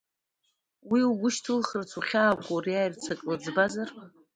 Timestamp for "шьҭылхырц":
1.33-1.91